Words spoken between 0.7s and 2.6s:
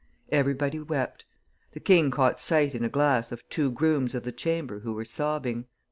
wept. The king caught